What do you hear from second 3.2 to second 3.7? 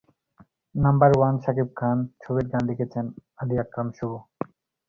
Ali